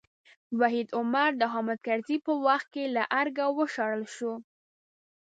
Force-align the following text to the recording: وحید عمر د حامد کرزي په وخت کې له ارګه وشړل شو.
وحید 0.59 0.87
عمر 0.99 1.29
د 1.37 1.43
حامد 1.53 1.79
کرزي 1.87 2.17
په 2.25 2.33
وخت 2.45 2.67
کې 2.73 2.83
له 2.95 3.03
ارګه 3.19 3.45
وشړل 3.57 4.03
شو. 4.15 4.33